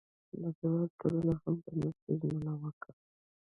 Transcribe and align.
نړیوالې 0.41 0.87
ټولنې 0.99 1.33
هم 1.41 1.55
د 1.63 1.65
مرستې 1.77 2.11
ژمنه 2.19 2.53
وکړه. 2.61 2.93